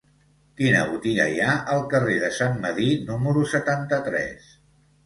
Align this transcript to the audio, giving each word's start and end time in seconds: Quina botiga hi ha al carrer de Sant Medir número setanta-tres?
Quina 0.61 0.79
botiga 0.93 1.27
hi 1.33 1.37
ha 1.49 1.53
al 1.75 1.83
carrer 1.93 2.17
de 2.25 2.33
Sant 2.41 2.59
Medir 2.65 2.91
número 3.13 3.47
setanta-tres? 3.57 4.55